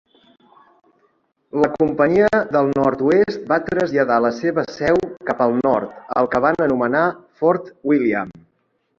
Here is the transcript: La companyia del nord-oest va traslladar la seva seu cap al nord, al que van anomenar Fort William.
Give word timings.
La 1.63 1.67
companyia 1.73 2.39
del 2.55 2.69
nord-oest 2.79 3.43
va 3.51 3.59
traslladar 3.67 4.17
la 4.25 4.31
seva 4.37 4.63
seu 4.77 4.97
cap 5.27 5.43
al 5.45 5.53
nord, 5.67 5.93
al 6.23 6.31
que 6.33 6.41
van 6.47 6.57
anomenar 6.69 7.03
Fort 7.43 7.69
William. 7.91 8.33